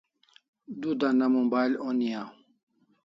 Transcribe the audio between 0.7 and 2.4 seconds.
Du dana mobile oni aw